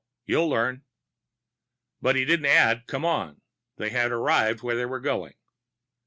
You'll 0.25 0.49
learn." 0.49 0.83
But 2.01 2.15
he 2.15 2.25
didn't 2.25 2.47
add 2.47 2.87
"come 2.87 3.05
on." 3.05 3.41
They 3.77 3.91
had 3.91 4.11
arrived 4.11 4.61
where 4.63 4.75
they 4.75 4.87
were 4.87 4.99
going. 4.99 5.35